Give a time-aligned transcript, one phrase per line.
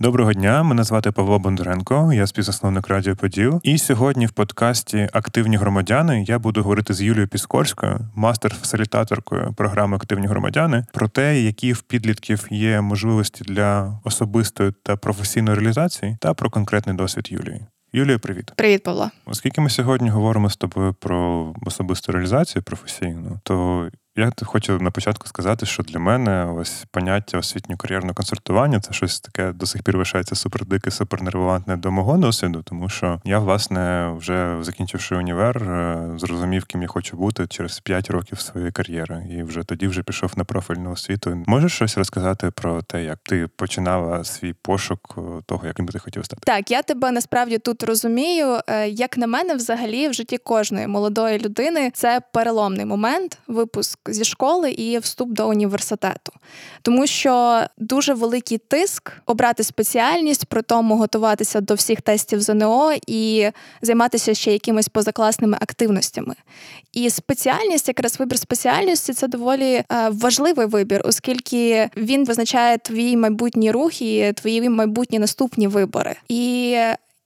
[0.00, 3.60] Доброго дня, мене звати Павло Бондаренко, я співзасновник Радіо Поділ.
[3.62, 10.26] І сьогодні в подкасті Активні громадяни я буду говорити з Юлією Піскорською, мастер-фасилітаторкою програми Активні
[10.26, 16.50] громадяни, про те, які в підлітків є можливості для особистої та професійної реалізації, та про
[16.50, 17.60] конкретний досвід Юлії.
[17.92, 19.10] Юлія, привіт, привіт, Павло.
[19.26, 23.88] Оскільки ми сьогодні говоримо з тобою про особисту реалізацію професійну, то
[24.20, 29.52] я хочу на початку сказати, що для мене ось поняття освітньо-кар'єрного консультування це щось таке
[29.52, 35.16] до сих пір вважається супердике, супернервантне до мого досвіду, тому що я, власне, вже закінчивши
[35.16, 39.86] універ, е, зрозумів, ким я хочу бути через 5 років своєї кар'єри, і вже тоді
[39.86, 41.44] вже пішов на профільну освіту.
[41.46, 45.98] Можеш щось розказати про те, як ти починала свій пошук е, того, яким би ти
[45.98, 46.42] хотів стати?
[46.44, 48.58] Так, я тебе насправді тут розумію.
[48.66, 54.24] Е, як на мене, взагалі, в житті кожної молодої людини це переломний момент, випуск зі
[54.24, 56.32] школи і вступ до університету,
[56.82, 63.50] тому що дуже великий тиск обрати спеціальність, при тому готуватися до всіх тестів ЗНО і
[63.82, 66.34] займатися ще якимись позакласними активностями.
[66.92, 73.70] І спеціальність, якраз вибір спеціальності, це доволі е, важливий вибір, оскільки він визначає твій майбутній
[73.70, 76.16] рух і твої майбутні наступні вибори.
[76.28, 76.76] І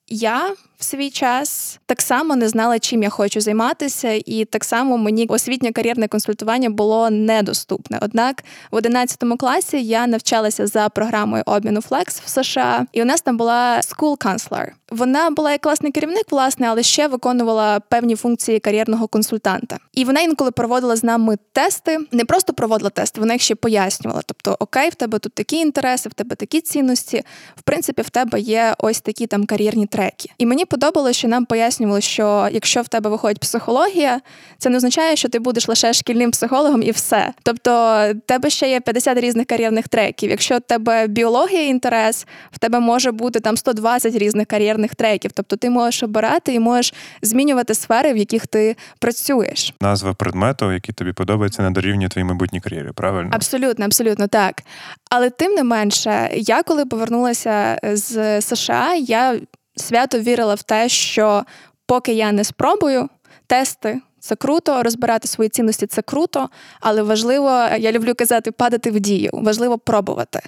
[0.08, 4.98] я в свій час так само не знала, чим я хочу займатися, і так само
[4.98, 7.98] мені освітнє кар'єрне консультування було недоступне.
[8.02, 13.20] Однак в 11 класі я навчалася за програмою обміну Flex в США, і у нас
[13.20, 14.66] там була school counselor.
[14.90, 19.78] Вона була як класний керівник, власне, але ще виконувала певні функції кар'єрного консультанта.
[19.92, 24.22] І вона інколи проводила з нами тести, не просто проводила тести, вона їх ще пояснювала.
[24.26, 27.22] Тобто, окей, в тебе тут такі інтереси, в тебе такі цінності.
[27.56, 30.30] В принципі, в тебе є ось такі там кар'єрні треки.
[30.38, 34.20] І мені подобалося, що нам пояснювали, що якщо в тебе виходить психологія,
[34.58, 37.32] це не означає, що ти будеш лише шкільним психологом і все.
[37.42, 40.30] Тобто, в тебе ще є 50 різних кар'єрних треків.
[40.30, 45.30] Якщо в тебе біологія інтерес, в тебе може бути там 120 різних кар'єрних треків.
[45.34, 49.74] Тобто ти можеш обирати і можеш змінювати сфери, в яких ти працюєш.
[49.80, 53.30] Назва предмету, який тобі подобається, не дорівнює твоїй майбутній кар'єрі, правильно?
[53.32, 54.62] Абсолютно, абсолютно так.
[55.10, 59.40] Але тим не менше, я коли повернулася з США, я
[59.76, 61.44] свято вірила в те, що
[61.86, 63.08] поки я не спробую
[63.46, 64.00] тести.
[64.24, 66.48] Це круто, розбирати свої цінності це круто,
[66.80, 67.48] але важливо,
[67.78, 70.40] я люблю казати, падати в дію, важливо пробувати.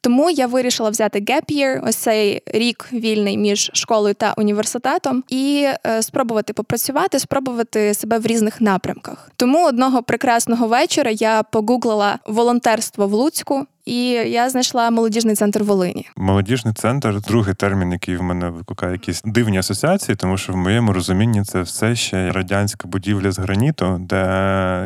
[0.00, 5.68] Тому я вирішила взяти gap year, ось цей рік вільний між школою та університетом, і
[5.86, 9.30] е, спробувати попрацювати, спробувати себе в різних напрямках.
[9.36, 13.66] Тому одного прекрасного вечора я погуглила волонтерство в Луцьку.
[13.84, 16.08] І я знайшла молодіжний центр Волині.
[16.16, 20.92] Молодіжний центр другий термін, який в мене викликає якісь дивні асоціації, тому що в моєму
[20.92, 24.16] розумінні це все ще радянська будівля з граніту, де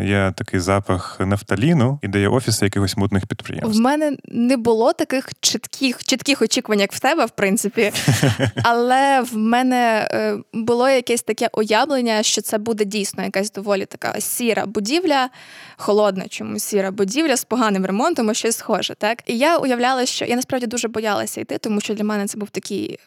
[0.04, 3.78] є такий запах нафталіну і де є офіси якихось мутних підприємств.
[3.78, 7.92] В мене не було таких чітких чітких очікувань, як в тебе, в принципі.
[8.62, 14.20] Але в мене е, було якесь таке уявлення, що це буде дійсно якась доволі така
[14.20, 15.28] сіра будівля,
[15.76, 20.24] холодна чомусь сіра будівля з поганим ремонтом, щось схоже може, так і я уявляла, що
[20.24, 22.98] я насправді дуже боялася йти, тому що для мене це був такий.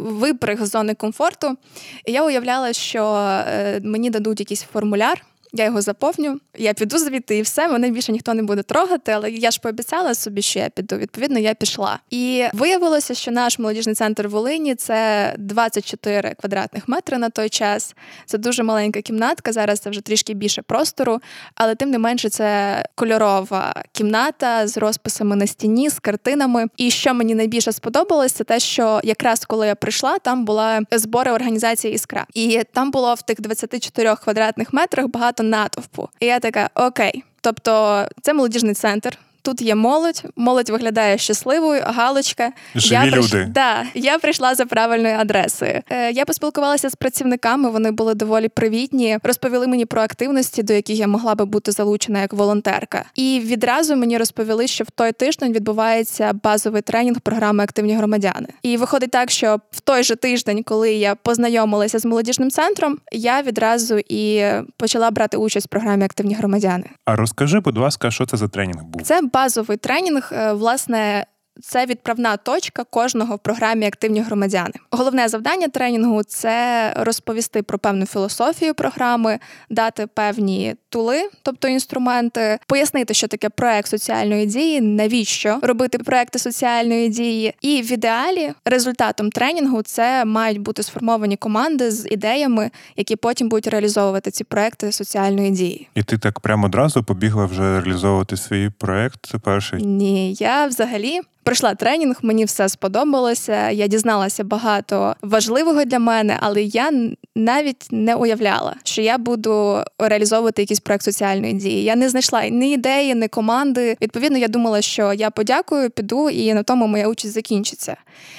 [0.00, 1.56] Виприг з зони комфорту.
[2.04, 3.14] І я уявляла, що
[3.48, 5.24] е, мені дадуть якийсь формуляр,
[5.56, 9.30] я його заповню, я піду звідти і все, мене більше ніхто не буде трогати, але
[9.30, 10.96] я ж пообіцяла собі, що я піду.
[10.96, 11.98] Відповідно, я пішла.
[12.10, 17.94] І виявилося, що наш молодіжний центр в Волині це 24 квадратних метри на той час.
[18.26, 19.52] Це дуже маленька кімнатка.
[19.52, 21.20] Зараз це вже трішки більше простору,
[21.54, 26.66] але тим не менше це кольорова кімната з розписами на стіні, з картинами.
[26.76, 31.32] І що мені найбільше сподобалось, це те, що якраз коли я прийшла, там була збори
[31.32, 36.08] організації Іскра, і там було в тих 24 квадратних метрах багато натовпу.
[36.20, 37.24] І я така, окей.
[37.40, 42.52] Тобто це молодіжний центр, Тут є молодь, молодь виглядає щасливою, галочка.
[42.74, 43.34] Живі я прийш...
[43.48, 45.80] Да, я прийшла за правильною адресою.
[45.90, 50.98] Е, Я поспілкувалася з працівниками, вони були доволі привітні, розповіли мені про активності, до яких
[50.98, 53.04] я могла би бути залучена як волонтерка.
[53.14, 58.46] І відразу мені розповіли, що в той тиждень відбувається базовий тренінг програми Активні громадяни.
[58.62, 63.42] І виходить так, що в той же тиждень, коли я познайомилася з молодіжним центром, я
[63.42, 64.44] відразу і
[64.76, 66.84] почала брати участь в програмі Активні громадяни.
[67.04, 69.02] А розкажи, будь ласка, що це за тренінг був?
[69.02, 71.26] Це базовий тренінг, е, власне,
[71.62, 74.72] це відправна точка кожного в програмі Активні громадяни.
[74.90, 79.38] Головне завдання тренінгу це розповісти про певну філософію програми,
[79.70, 87.08] дати певні тули, тобто інструменти, пояснити, що таке проект соціальної дії, навіщо робити проекти соціальної
[87.08, 87.54] дії.
[87.60, 93.66] І в ідеалі результатом тренінгу це мають бути сформовані команди з ідеями, які потім будуть
[93.66, 95.88] реалізовувати ці проекти соціальної дії.
[95.94, 99.82] І ти так прямо одразу побігла вже реалізовувати свій проект перший?
[99.82, 103.70] Ні, я взагалі Пройшла тренінг, мені все сподобалося.
[103.70, 106.90] Я дізналася багато важливого для мене, але я
[107.34, 111.84] навіть не уявляла, що я буду реалізовувати якийсь проект соціальної дії.
[111.84, 113.96] Я не знайшла ні ідеї, ні команди.
[114.02, 117.96] Відповідно, я думала, що я подякую, піду, і на тому моя участь закінчиться.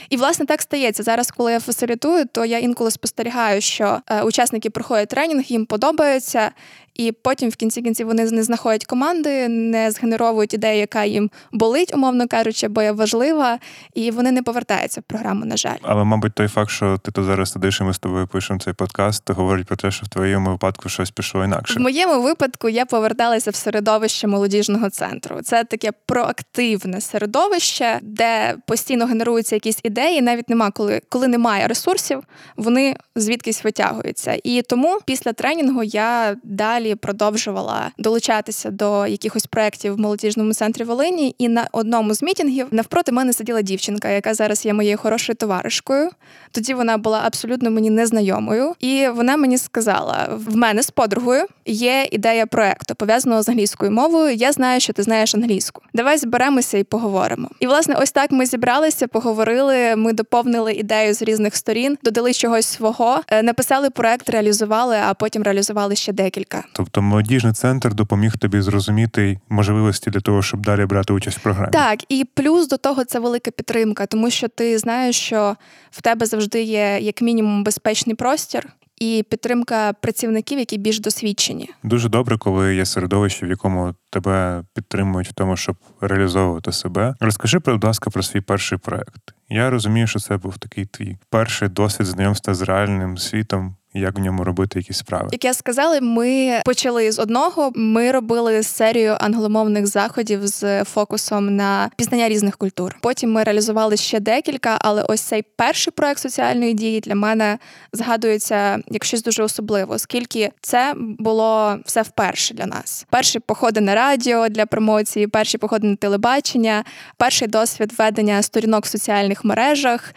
[0.10, 4.70] І власне так стається зараз, коли я фасилітую, то я інколи спостерігаю, що е, учасники
[4.70, 6.52] проходять тренінг, їм подобається.
[6.96, 11.94] І потім в кінці кінці вони не знаходять команди, не згенеровують ідею, яка їм болить,
[11.96, 13.60] умовно кажучи, бо є важлива,
[13.94, 15.46] і вони не повертаються в програму.
[15.46, 18.28] На жаль, але мабуть, той факт, що ти тут зараз сидиш, і ми з тобою
[18.28, 21.80] пишемо цей подкаст, говорить про те, що в твоєму випадку щось пішло інакше.
[21.80, 25.42] В моєму випадку я поверталася в середовище молодіжного центру.
[25.42, 30.22] Це таке проактивне середовище, де постійно генеруються якісь ідеї.
[30.22, 32.24] Навіть нема коли, коли немає ресурсів,
[32.58, 34.38] вони звідкись витягуються.
[34.44, 40.84] І тому після тренінгу я далі далі продовжувала долучатися до якихось проєктів в молодіжному центрі
[40.84, 41.36] Волині.
[41.38, 46.10] І на одному з мітінгів навпроти мене сиділа дівчинка, яка зараз є моєю хорошою товаришкою.
[46.52, 52.08] Тоді вона була абсолютно мені незнайомою, і вона мені сказала: в мене з подругою є
[52.12, 54.36] ідея проекту пов'язаного з англійською мовою.
[54.36, 55.82] Я знаю, що ти знаєш англійську.
[55.94, 57.50] Давай зберемося і поговоримо.
[57.60, 59.96] І власне, ось так ми зібралися, поговорили.
[59.96, 65.44] Ми доповнили ідею з різних сторін, додали чогось свого, е, написали проект, реалізували, а потім
[65.44, 66.64] реалізували ще декілька.
[66.78, 71.72] Тобто молодіжний центр допоміг тобі зрозуміти можливості для того, щоб далі брати участь в програмі.
[71.72, 75.56] Так, і плюс до того це велика підтримка, тому що ти знаєш, що
[75.92, 78.68] в тебе завжди є як мінімум безпечний простір.
[79.00, 85.28] І підтримка працівників, які більш досвідчені, дуже добре, коли є середовище, в якому тебе підтримують
[85.28, 87.16] в тому, щоб реалізовувати себе.
[87.20, 89.34] Розкажи, будь ласка, про свій перший проект.
[89.50, 94.22] Я розумію, що це був такий твій перший досвід знайомства з реальним світом як в
[94.22, 95.30] ньому робити якісь справи.
[95.32, 97.72] Як я сказала, ми почали з одного.
[97.76, 102.98] Ми робили серію англомовних заходів з фокусом на пізнання різних культур.
[103.02, 107.58] Потім ми реалізували ще декілька, але ось цей перший проект соціальної дії для мене
[107.94, 113.06] згадується як щось дуже особливе, оскільки це було все вперше для нас.
[113.10, 116.84] Перші походи на радіо для промоції, перші походи на телебачення,
[117.18, 120.14] перший досвід ведення сторінок в соціальних мережах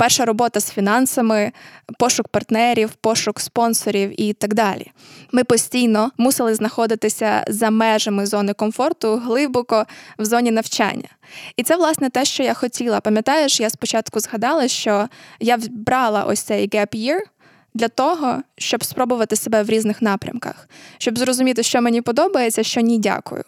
[0.00, 1.52] перша робота з фінансами,
[1.98, 4.92] пошук партнерів, пошук спонсорів і так далі.
[5.32, 9.86] Ми постійно мусили знаходитися за межами зони комфорту глибоко
[10.18, 11.08] в зоні навчання.
[11.56, 13.00] І це, власне, те, що я хотіла.
[13.00, 15.08] Пам'ятаєш, я спочатку згадала, що
[15.40, 17.20] я брала ось цей gap year
[17.74, 20.68] для того, щоб спробувати себе в різних напрямках,
[20.98, 23.44] щоб зрозуміти, що мені подобається, що ні, дякую.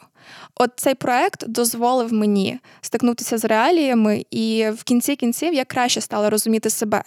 [0.55, 6.31] От цей проект дозволив мені стикнутися з реаліями, і в кінці кінців я краще стала
[6.31, 7.03] розуміти себе.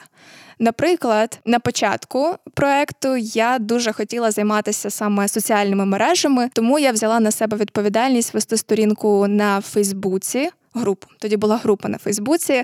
[0.60, 7.32] Наприклад, на початку проекту я дуже хотіла займатися саме соціальними мережами, тому я взяла на
[7.32, 10.50] себе відповідальність вести сторінку на Фейсбуці
[10.80, 11.08] групу.
[11.20, 12.64] Тоді була група на Фейсбуці,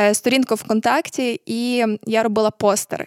[0.00, 3.06] е, сторінку ВКонтакті, і я робила постери.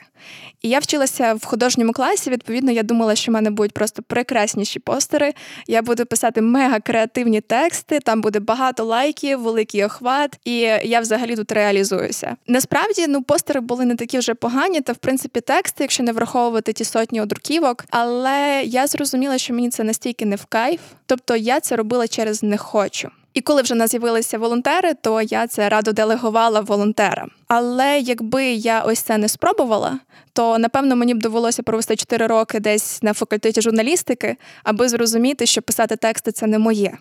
[0.62, 2.30] І я вчилася в художньому класі.
[2.30, 5.34] Відповідно, я думала, що в мене будуть просто прекрасніші постери.
[5.68, 11.36] Я буду писати мега креативні тексти, там буде багато лайків, великий охват, і я взагалі
[11.36, 12.36] тут реалізуюся.
[12.48, 16.74] Насправді, ну, постери були не такі вже погані, та в принципі тексти, якщо не враховувати
[16.74, 17.86] ті сотні одруківок.
[17.90, 22.44] Але я зрозуміла, що мені це настільки не в кайф, тобто я це робила через
[22.44, 23.12] не хочу.
[23.34, 27.32] І коли вже нас з'явилися волонтери, то я це радо делегувала волонтерам.
[27.48, 30.00] Але якби я ось це не спробувала,
[30.34, 35.62] то напевно мені б довелося провести 4 роки десь на факультеті журналістики, аби зрозуміти, що
[35.62, 36.98] писати тексти це не моє.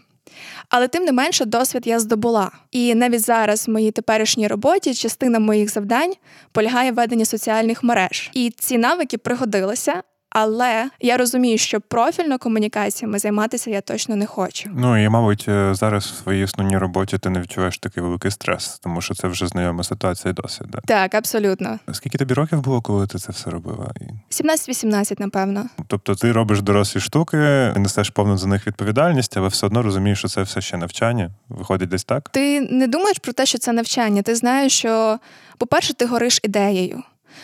[0.68, 2.50] Але тим не менше досвід я здобула.
[2.70, 6.12] І навіть зараз в моїй теперішній роботі частина моїх завдань
[6.52, 8.30] полягає в веденні соціальних мереж.
[8.34, 10.02] І ці навики пригодилися,
[10.34, 14.70] але я розумію, що профільно комунікаціями займатися я точно не хочу.
[14.74, 18.78] Ну і мабуть, е, зараз в своїй основній роботі ти не відчуваєш такий великий стрес,
[18.82, 20.68] тому що це вже знайома ситуація і досвід.
[20.70, 20.78] Да?
[20.86, 21.78] Так, абсолютно.
[21.92, 23.90] Скільки тобі років було, коли ти це все робила?
[24.30, 25.66] 17-18, напевно.
[25.86, 27.36] Тобто ти робиш дорослі штуки,
[27.76, 31.30] несеш повну за них відповідальність, але все одно розумієш, що це все ще навчання.
[31.48, 32.28] Виходить десь так?
[32.28, 34.22] Ти не думаєш про те, що це навчання.
[34.22, 35.18] Ти знаєш, що,
[35.58, 37.02] по-перше, ти гориш ідеєю.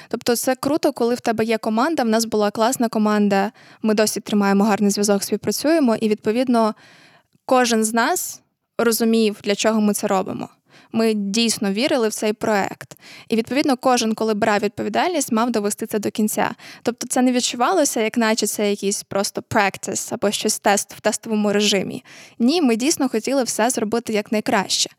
[0.09, 2.02] Тобто це круто, коли в тебе є команда.
[2.02, 3.52] В нас була класна команда,
[3.83, 6.75] ми досі тримаємо гарний зв'язок, співпрацюємо, і відповідно
[7.45, 8.43] кожен з нас
[8.78, 10.49] розумів, для чого ми це робимо.
[10.92, 12.99] Ми дійсно вірили в цей проект.
[13.28, 16.50] І відповідно кожен, коли брав відповідальність, мав довести це до кінця.
[16.83, 21.52] Тобто це не відчувалося, як наче це якийсь просто practice або щось тест в тестовому
[21.52, 22.04] режимі.
[22.38, 24.90] Ні, ми дійсно хотіли все зробити якнайкраще.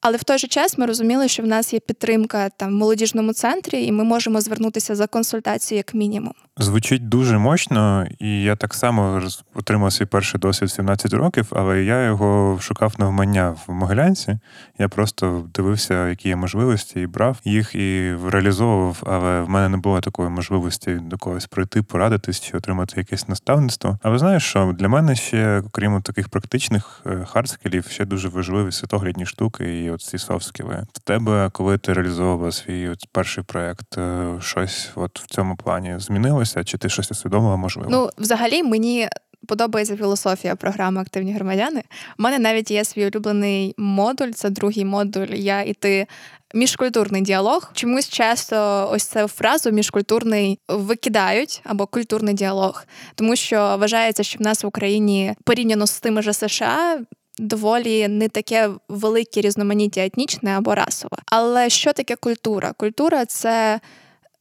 [0.00, 3.32] Але в той же час ми розуміли, що в нас є підтримка там в молодіжному
[3.32, 6.34] центрі, і ми можемо звернутися за консультацією як мінімум.
[6.58, 9.22] Звучить дуже мощно, і я так само
[9.54, 14.38] отримав свій перший досвід 17 років, але я його шукав навмання в Могилянці.
[14.78, 19.02] Я просто дивився, які є можливості, і брав їх і реалізовував.
[19.06, 23.98] Але в мене не було такої можливості до когось прийти, порадитись чи отримати якесь наставництво.
[24.02, 29.26] Але знаєш, що для мене ще, окрім таких практичних е, хардскілів, ще дуже важливі світоглядні
[29.26, 30.86] штуки і от ці софтскіли.
[30.92, 35.94] В тебе, коли ти реалізовував свій от перший проект, е, щось от в цьому плані
[35.98, 36.43] змінилося?
[36.64, 37.88] Чи ти щось усвідомила, можливо?
[37.90, 39.08] Ну, взагалі, мені.
[39.48, 41.82] Подобається філософія програми Активні громадяни.
[42.18, 45.26] У мене навіть є свій улюблений модуль, це другий модуль.
[45.26, 46.06] Я і ти
[46.54, 47.70] міжкультурний діалог.
[47.74, 52.84] Чомусь часто ось цю фразу міжкультурний викидають або культурний діалог,
[53.14, 56.98] тому що вважається, що в нас в Україні порівняно з тими ж США.
[57.38, 61.16] Доволі не таке велике різноманіття етнічне або расове.
[61.26, 62.72] Але що таке культура?
[62.76, 63.80] Культура це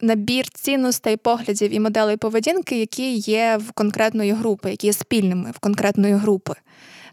[0.01, 5.59] набір цінностей, поглядів і моделей поведінки, які є в конкретної групи, які є спільними в
[5.59, 6.53] конкретної групи.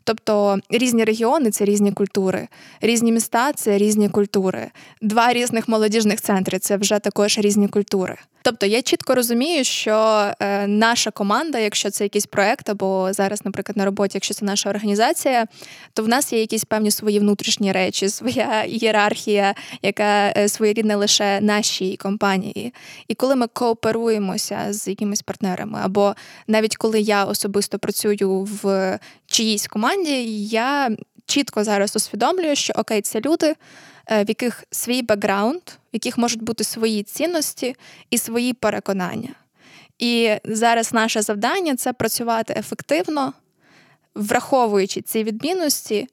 [0.05, 2.49] Тобто різні регіони це різні культури,
[2.81, 4.71] різні міста це різні культури,
[5.03, 8.17] два різних молодіжних центри це вже також різні культури.
[8.43, 13.77] Тобто я чітко розумію, що е, наша команда, якщо це якийсь проект, або зараз, наприклад,
[13.77, 15.47] на роботі, якщо це наша організація,
[15.93, 21.41] то в нас є якісь певні свої внутрішні речі, своя ієрархія, яка е, своєрідна лише
[21.41, 22.75] нашій компанії.
[23.09, 26.15] І коли ми кооперуємося з якимись партнерами, або
[26.47, 30.91] навіть коли я особисто працюю в чиїсь команді, я
[31.27, 33.55] чітко зараз усвідомлюю, що окей, це люди.
[34.13, 37.77] Е, в яких свій бекграунд, в яких можуть бути свої цінності
[38.11, 39.35] і свої переконання.
[39.99, 43.33] І зараз наше завдання це працювати ефективно,
[44.15, 46.09] враховуючи ці відмінності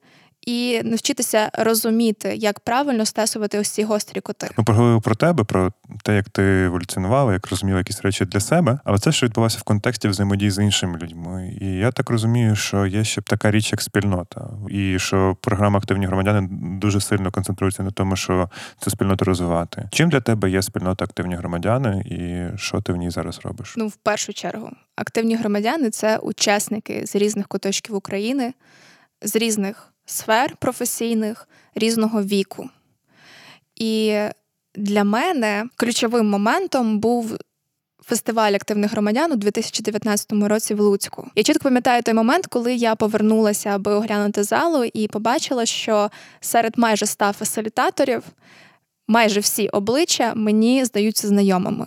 [0.46, 4.50] і навчитися розуміти, як правильно стесувати ось ці гострі коти.
[4.58, 8.78] Ми поговорили про тебе, про те, як ти еволюціонувала, як розуміла якісь речі для себе,
[8.84, 11.58] але це що відбувалося в контексті взаємодії з іншими людьми.
[11.60, 16.06] І я так розумію, що є ще така річ, як спільнота, і що програма Активні
[16.06, 16.48] громадяни
[16.80, 19.88] дуже сильно концентрується на тому, що цю спільноту розвивати.
[19.92, 23.74] Чим для тебе є спільнота активні громадяни, і що ти в ній зараз робиш?
[23.76, 28.54] Ну, в першу чергу, активні громадяни це учасники з різних куточків України,
[29.22, 32.70] з різних сфер професійних різного віку.
[33.76, 34.18] І
[34.74, 37.36] для мене ключовим моментом був
[38.04, 41.30] фестиваль активних громадян у 2019 році в Луцьку.
[41.34, 46.10] Я чітко пам'ятаю той момент, коли я повернулася, аби оглянути залу, і побачила, що
[46.40, 48.22] серед майже ста фасилітаторів
[49.08, 51.86] майже всі обличчя мені здаються знайомими.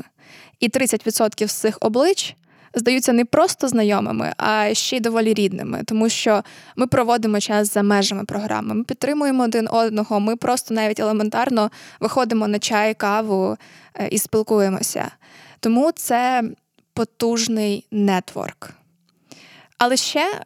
[0.59, 2.35] І 30% з цих облич
[2.73, 6.43] здаються не просто знайомими, а ще й доволі рідними, тому що
[6.75, 8.73] ми проводимо час за межами програми.
[8.73, 10.19] Ми підтримуємо один одного.
[10.19, 13.57] Ми просто навіть елементарно виходимо на чай, каву
[13.95, 15.11] е, і спілкуємося.
[15.59, 16.43] Тому це
[16.93, 18.69] потужний нетворк.
[19.77, 20.41] Але ще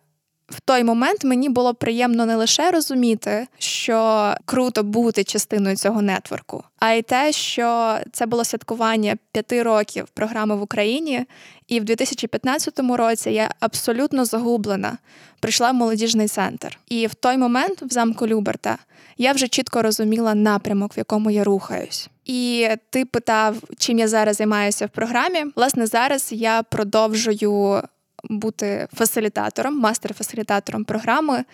[0.49, 6.63] в той момент мені було приємно не лише розуміти, що круто бути частиною цього нетворку,
[6.79, 11.25] а й те, що це було святкування п'яти років програми в Україні,
[11.67, 14.97] і в 2015 році я абсолютно загублена
[15.39, 16.79] прийшла в молодіжний центр.
[16.87, 18.77] І в той момент, в замку Люберта,
[19.17, 22.09] я вже чітко розуміла напрямок, в якому я рухаюсь.
[22.25, 25.45] І ти питав, чим я зараз займаюся в програмі.
[25.55, 27.81] Власне, зараз я продовжую
[28.29, 31.45] бути фасилітатором, мастер-фасилітатором програми.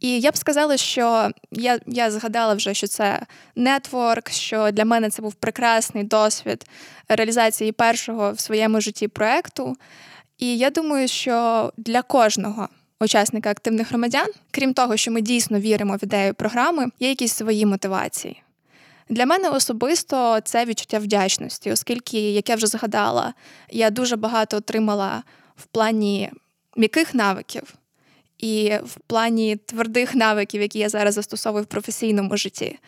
[0.00, 3.20] І я б сказала, що я я згадала вже, що це
[3.56, 6.64] нетворк, що для мене це був прекрасний досвід
[7.08, 9.76] реалізації першого в своєму житті проекту.
[10.38, 12.68] І я думаю, що для кожного
[13.00, 17.66] учасника активних громадян, крім того, що ми дійсно віримо в ідею програми, є якісь свої
[17.66, 18.42] мотивації.
[19.08, 23.34] Для мене особисто це відчуття вдячності, оскільки, як я вже згадала,
[23.70, 25.22] я дуже багато отримала
[25.60, 26.30] в плані
[26.76, 27.74] м'яких навиків
[28.38, 32.78] і в плані твердих навиків, які я зараз застосовую в професійному житті.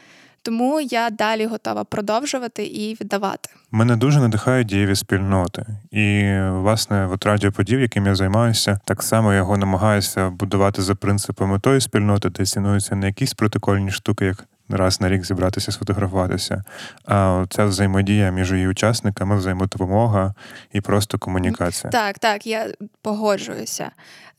[0.44, 3.50] Тому я далі готова продовжувати і віддавати.
[3.70, 9.56] Мене дуже надихають дієві спільноти, і власне от радіоподів, яким я займаюся, так само його
[9.56, 14.44] намагаюся будувати за принципами тої спільноти, де цінуються не якісь протокольні штуки, як
[14.76, 16.64] раз на рік зібратися, сфотографуватися.
[17.04, 20.34] А ця взаємодія між її учасниками, взаємодопомога
[20.72, 21.90] і просто комунікація.
[21.90, 22.66] Так, так, я
[23.02, 23.90] погоджуюся.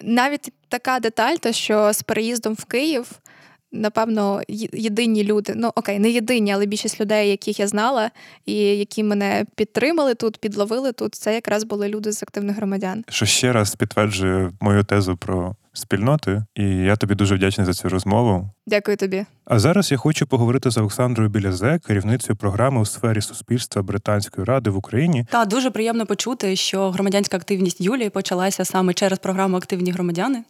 [0.02, 3.12] Навіть така деталь, то що з переїздом в Київ.
[3.76, 4.42] Напевно,
[4.74, 8.12] єдині люди, ну окей, не єдині, але більшість людей, яких я знала,
[8.46, 13.04] і які мене підтримали тут, підловили тут, це якраз були люди з активних громадян.
[13.10, 17.90] Що ще раз підтверджує мою тезу про спільноти, і я тобі дуже вдячний за цю
[17.90, 18.50] розмову.
[18.68, 19.26] Дякую тобі.
[19.46, 24.70] А зараз я хочу поговорити з Олександрою Білязе, керівницею програми у сфері суспільства Британської ради
[24.70, 25.26] в Україні.
[25.32, 30.44] Та дуже приємно почути, що громадянська активність Юлії почалася саме через програму Активні громадяни.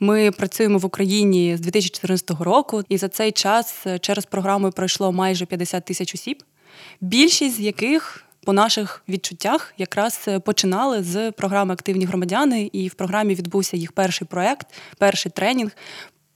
[0.00, 5.12] Ми працюємо в Україні з 2014 року, і за цей час е, через програму пройшло
[5.12, 6.42] майже 50 тисяч осіб,
[7.00, 8.25] більшість з яких.
[8.46, 13.92] По наших відчуттях якраз е, починали з програми Активні громадяни, і в програмі відбувся їх
[13.92, 14.66] перший проект,
[14.98, 15.70] перший тренінг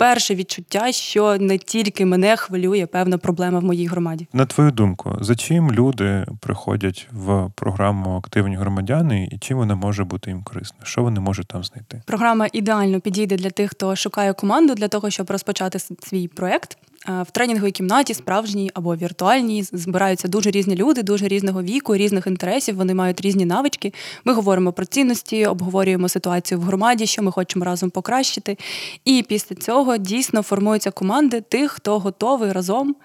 [0.00, 4.28] перше відчуття, що не тільки мене хвилює певна проблема в моїй громаді.
[4.32, 10.04] На твою думку, за чим люди приходять в програму активні громадяни і чим вона може
[10.04, 10.78] бути їм корисна?
[10.82, 12.02] Що вони можуть там знайти?
[12.06, 16.78] Програма ідеально підійде для тих, хто шукає команду для того, щоб розпочати свій проект.
[17.06, 22.76] В тренінговій кімнаті, справжній або віртуальній, збираються дуже різні люди, дуже різного віку, різних інтересів.
[22.76, 23.92] Вони мають різні навички.
[24.24, 28.58] Ми говоримо про цінності, обговорюємо ситуацію в громаді, що ми хочемо разом покращити.
[29.04, 32.96] І після цього дійсно формуються команди тих, хто готовий разом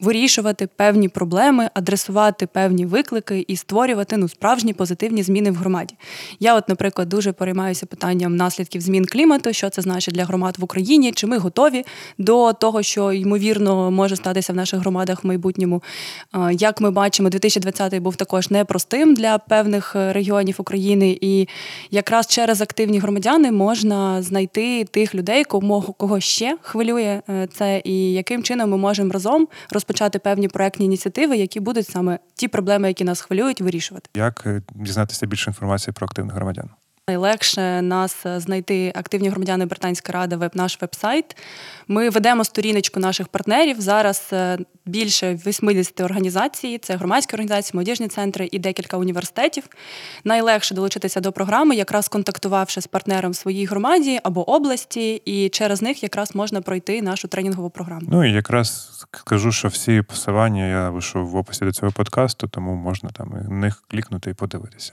[0.00, 5.94] вирішувати певні проблеми, адресувати певні виклики і створювати ну, справжні позитивні зміни в громаді.
[6.40, 10.64] Я, от, наприклад, дуже переймаюся питанням наслідків змін клімату, що це значить для громад в
[10.64, 11.84] Україні, чи ми готові
[12.18, 15.82] до того, що ймовірно може статися в наших громадах в майбутньому.
[16.52, 21.48] Як ми бачимо, 2020 був також непростим для певних е, регіонів України, і
[21.90, 28.12] якраз через активні громадяни можна знайти тих людей, кого кого ще хвилює е, це, і
[28.12, 32.88] яким чином ми можемо разом розповідати розпочати певні проектні ініціативи, які будуть саме ті проблеми,
[32.88, 34.10] які нас хвилюють, вирішувати.
[34.14, 36.70] Як е, дізнатися більше інформації про активних громадян?
[37.08, 41.36] Найлегше нас е, знайти активні громадяни Британська Рада, веб наш веб-сайт.
[41.88, 43.80] Ми ведемо сторіночку наших партнерів.
[43.80, 46.78] Зараз е, більше 80 організацій.
[46.82, 49.64] Це громадські організації, молодіжні центри і декілька університетів.
[50.24, 55.82] Найлегше долучитися до програми, якраз контактувавши з партнером в своїй громаді або області, і через
[55.82, 58.06] них якраз можна пройти нашу тренінгову програму.
[58.10, 62.74] Ну і якраз скажу, що всі посилання я вийшов в описі до цього подкасту, тому
[62.74, 64.92] можна там на них клікнути і подивитися.